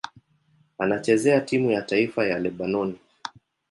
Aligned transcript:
Anachezea 0.77 1.41
timu 1.41 1.71
ya 1.71 1.81
taifa 1.81 2.25
ya 2.27 2.39
Lebanoni. 2.39 2.99